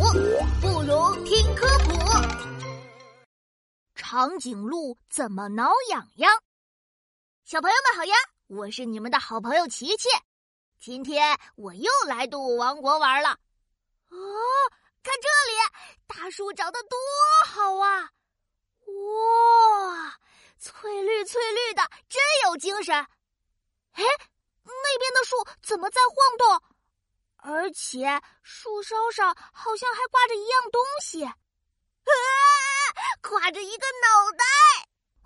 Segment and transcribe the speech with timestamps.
[0.00, 1.92] 不如听科普。
[3.94, 6.32] 长颈鹿怎么挠痒痒？
[7.44, 8.14] 小朋友们好呀，
[8.46, 10.08] 我是你们的好朋友琪琪。
[10.80, 13.28] 今天我又来动物王国玩了。
[14.08, 14.16] 哦，
[15.02, 15.52] 看这里，
[16.06, 16.98] 大树长得多
[17.46, 18.10] 好啊！
[18.86, 20.18] 哇，
[20.58, 22.96] 翠绿翠绿的，真有精神。
[22.96, 24.02] 哎，
[24.64, 26.62] 那边的树怎么在晃动？
[27.42, 31.34] 而且树梢上好像还挂着一样东西，啊，
[33.22, 34.44] 挂着一个脑袋。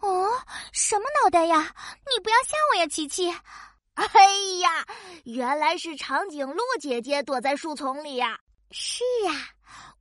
[0.01, 1.75] 哦，什么脑袋呀？
[2.11, 3.35] 你不要吓我呀，琪琪！
[3.95, 4.07] 哎
[4.61, 4.87] 呀，
[5.25, 8.39] 原来是长颈鹿姐姐躲在树丛里呀。
[8.71, 9.33] 是啊，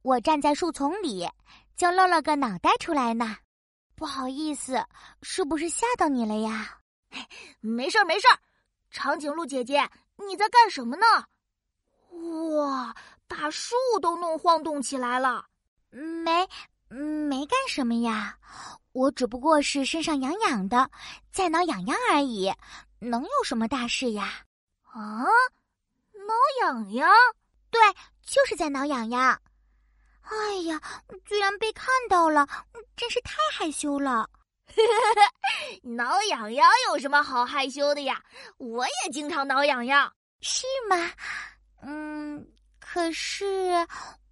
[0.01, 1.29] 我站在树丛里，
[1.77, 3.37] 就露了个脑袋出来呢。
[3.95, 4.83] 不好意思，
[5.21, 6.79] 是不是吓到你了呀？
[7.61, 8.39] 没事儿，没事儿。
[8.89, 11.05] 长颈鹿姐姐，你在干什么呢？
[12.57, 12.95] 哇，
[13.27, 15.45] 把树都弄晃动起来了。
[15.89, 16.47] 没，
[16.89, 18.37] 没干什么呀。
[18.91, 20.89] 我只不过是身上痒痒的，
[21.31, 22.53] 在挠痒痒而已，
[22.99, 24.45] 能有什么大事呀？
[24.83, 25.25] 啊，
[26.13, 27.09] 挠痒痒？
[27.71, 27.81] 对，
[28.21, 29.41] 就是在挠痒痒。
[30.21, 30.79] 哎呀，
[31.25, 32.47] 居然被看到了，
[32.95, 34.29] 真是太害羞了。
[35.81, 38.23] 挠痒痒有什么好害羞的呀？
[38.57, 41.11] 我也经常挠痒痒，是吗？
[41.85, 42.47] 嗯，
[42.79, 43.45] 可是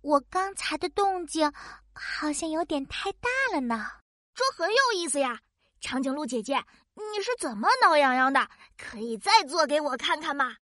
[0.02, 1.52] 我刚才的动静
[1.94, 3.92] 好像有点太大了呢。
[4.34, 5.40] 这很有意思呀，
[5.80, 6.56] 长颈鹿姐姐，
[6.96, 8.48] 你是怎么挠痒痒的？
[8.78, 10.56] 可以再做给我看看吗？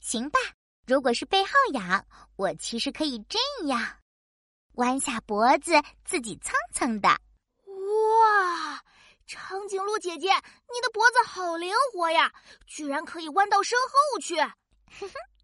[0.00, 0.38] 行吧，
[0.86, 3.98] 如果是背后痒，我其实可以这样，
[4.74, 5.72] 弯下脖子
[6.04, 7.08] 自己蹭蹭的。
[7.08, 8.80] 哇，
[9.26, 12.32] 长颈鹿姐姐，你的脖子好灵活呀，
[12.66, 14.36] 居然可以弯到身后去。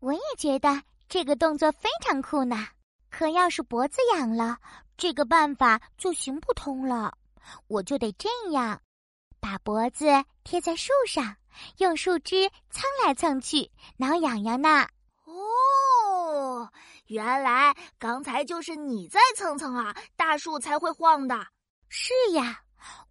[0.00, 2.66] 我也觉得这个动作非常酷呢。
[3.10, 4.58] 可要是脖子痒了，
[4.96, 7.16] 这个办法就行不通了。
[7.68, 8.80] 我就得这样，
[9.38, 10.06] 把脖子
[10.42, 11.36] 贴在树上，
[11.78, 14.88] 用树枝蹭来蹭去，挠痒痒呢。
[15.24, 16.68] 哦，
[17.06, 21.46] 原来刚才就是你在蹭蹭啊，大树才会晃的。
[21.88, 22.60] 是呀，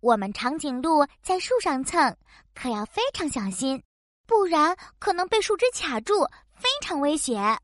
[0.02, 2.18] 我们长颈鹿在树上蹭，
[2.54, 3.82] 可要非常小心，
[4.36, 7.56] 不然可能被树枝卡住，非常危险。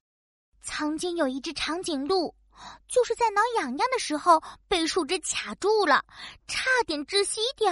[0.61, 2.33] 曾经有一只长颈鹿，
[2.87, 6.05] 就是在挠痒痒的时候被树枝卡住了，
[6.47, 7.67] 差点窒息掉。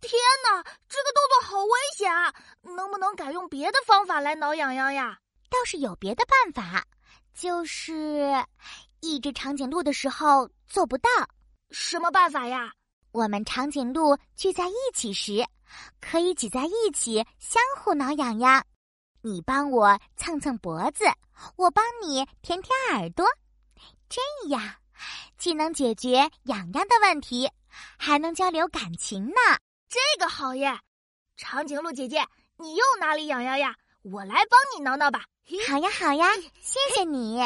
[0.00, 2.32] 天哪，这个动作好危险啊！
[2.62, 5.18] 能不能改用别的方法来挠痒痒呀？
[5.50, 6.82] 倒是有别的办法，
[7.34, 8.42] 就是
[9.00, 11.10] 一只长颈鹿的时候做不到。
[11.70, 12.72] 什么办法呀？
[13.12, 15.46] 我们长颈鹿聚在一起时，
[16.00, 18.64] 可以挤在一起，相互挠痒痒。
[19.22, 21.04] 你帮我蹭蹭脖子，
[21.56, 23.26] 我帮你舔舔耳朵，
[24.08, 24.62] 这样
[25.36, 27.50] 既能解决痒痒的问题，
[27.98, 29.34] 还能交流感情呢。
[29.88, 30.78] 这个好耶！
[31.36, 32.26] 长颈鹿姐姐，
[32.56, 33.74] 你又哪里痒痒呀？
[34.02, 35.24] 我来帮你挠挠吧。
[35.68, 36.28] 好呀，好呀，
[36.60, 37.40] 谢谢你。